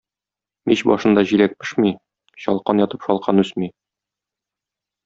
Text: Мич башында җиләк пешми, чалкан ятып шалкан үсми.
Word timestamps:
Мич 0.69 0.81
башында 0.91 1.23
җиләк 1.33 1.53
пешми, 1.65 1.93
чалкан 2.47 2.85
ятып 2.85 3.07
шалкан 3.09 3.45
үсми. 3.47 3.73